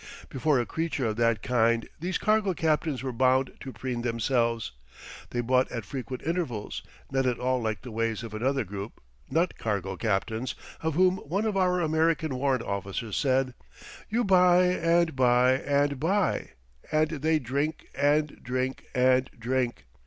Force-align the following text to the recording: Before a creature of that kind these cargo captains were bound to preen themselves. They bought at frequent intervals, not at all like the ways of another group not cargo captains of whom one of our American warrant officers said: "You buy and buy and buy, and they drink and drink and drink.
Before 0.29 0.59
a 0.59 0.65
creature 0.65 1.05
of 1.05 1.17
that 1.17 1.43
kind 1.43 1.87
these 1.99 2.17
cargo 2.17 2.55
captains 2.55 3.03
were 3.03 3.11
bound 3.13 3.51
to 3.59 3.71
preen 3.71 4.01
themselves. 4.01 4.71
They 5.29 5.41
bought 5.41 5.71
at 5.71 5.85
frequent 5.85 6.23
intervals, 6.23 6.81
not 7.11 7.27
at 7.27 7.37
all 7.37 7.61
like 7.61 7.83
the 7.83 7.91
ways 7.91 8.23
of 8.23 8.33
another 8.33 8.63
group 8.63 8.99
not 9.29 9.59
cargo 9.59 9.95
captains 9.97 10.55
of 10.81 10.95
whom 10.95 11.17
one 11.17 11.45
of 11.45 11.55
our 11.55 11.79
American 11.81 12.33
warrant 12.33 12.63
officers 12.63 13.15
said: 13.15 13.53
"You 14.09 14.23
buy 14.23 14.63
and 14.63 15.15
buy 15.15 15.59
and 15.59 15.99
buy, 15.99 16.53
and 16.91 17.09
they 17.11 17.37
drink 17.37 17.85
and 17.93 18.41
drink 18.43 18.85
and 18.95 19.29
drink. 19.37 19.85